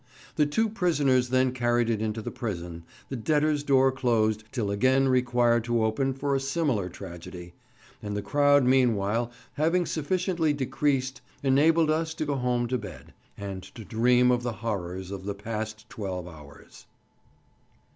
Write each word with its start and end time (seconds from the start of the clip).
The 0.35 0.47
two 0.47 0.67
prisoners 0.67 1.29
then 1.29 1.51
carried 1.51 1.87
it 1.87 2.01
into 2.01 2.23
the 2.23 2.31
prison, 2.31 2.85
the 3.09 3.15
debtors' 3.15 3.61
door 3.63 3.91
closed 3.91 4.45
till 4.51 4.71
again 4.71 5.07
required 5.07 5.63
to 5.65 5.85
open 5.85 6.11
for 6.15 6.33
a 6.33 6.39
similar 6.39 6.89
tragedy, 6.89 7.53
and 8.01 8.17
the 8.17 8.23
crowd 8.23 8.63
meanwhile 8.63 9.31
having 9.53 9.85
sufficiently 9.85 10.53
decreased, 10.53 11.21
enabled 11.43 11.91
us 11.91 12.15
to 12.15 12.25
go 12.25 12.33
home 12.33 12.67
to 12.69 12.79
bed, 12.79 13.13
and 13.37 13.61
to 13.61 13.85
dream 13.85 14.31
of 14.31 14.41
the 14.41 14.53
horrors 14.65 15.11
of 15.11 15.23
the 15.25 15.35
past 15.35 15.87
twelve 15.87 16.27
hours. 16.27 16.87